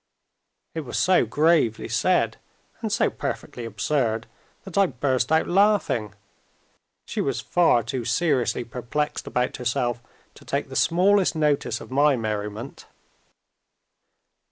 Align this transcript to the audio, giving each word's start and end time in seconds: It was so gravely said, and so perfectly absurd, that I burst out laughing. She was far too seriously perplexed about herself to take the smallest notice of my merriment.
It 0.73 0.79
was 0.79 0.97
so 0.97 1.27
gravely 1.27 1.87
said, 1.87 2.37
and 2.81 2.91
so 2.91 3.11
perfectly 3.11 3.65
absurd, 3.65 4.25
that 4.63 4.75
I 4.75 4.87
burst 4.87 5.31
out 5.31 5.45
laughing. 5.47 6.15
She 7.05 7.21
was 7.21 7.39
far 7.39 7.83
too 7.83 8.03
seriously 8.03 8.63
perplexed 8.63 9.27
about 9.27 9.57
herself 9.57 10.01
to 10.33 10.43
take 10.43 10.69
the 10.69 10.75
smallest 10.75 11.35
notice 11.35 11.79
of 11.81 11.91
my 11.91 12.15
merriment. 12.15 12.87